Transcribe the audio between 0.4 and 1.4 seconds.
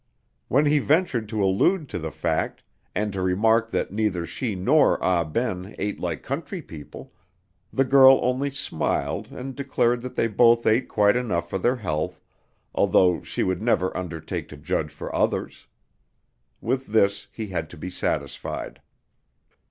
When he ventured